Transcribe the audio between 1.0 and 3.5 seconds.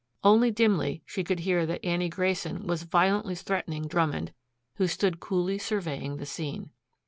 she could hear that Annie Grayson was violently